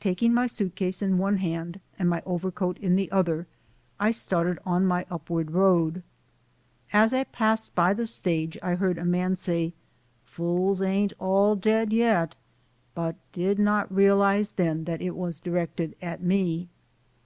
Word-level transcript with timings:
Taking 0.00 0.34
my 0.34 0.48
suitcase 0.48 1.02
in 1.02 1.18
one 1.18 1.36
hand 1.36 1.78
and 1.96 2.08
my 2.08 2.20
overcoat 2.26 2.78
in 2.78 2.96
the 2.96 3.08
other 3.12 3.46
I 4.00 4.10
started 4.10 4.58
on 4.66 4.84
my 4.88 5.06
upward 5.08 5.52
road. 5.52 6.02
As 6.92 7.14
I 7.14 7.22
passed 7.22 7.72
by 7.72 7.94
the 7.94 8.04
stage 8.04 8.58
I 8.60 8.74
heard 8.74 8.98
a 8.98 9.04
man 9.04 9.36
say, 9.36 9.72
"Fools 10.24 10.82
ain't 10.82 11.12
all 11.20 11.54
dead 11.54 11.92
yet," 11.92 12.34
but 12.92 13.14
did 13.30 13.60
not 13.60 13.94
realize 13.94 14.50
then 14.50 14.82
that 14.86 15.00
it 15.00 15.14
was 15.14 15.38
directed 15.38 15.94
at 16.02 16.20
me. 16.20 16.68